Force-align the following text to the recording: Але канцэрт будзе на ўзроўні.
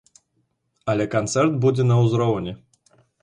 Але 0.93 1.05
канцэрт 1.15 1.53
будзе 1.65 1.83
на 1.91 1.95
ўзроўні. 2.03 2.57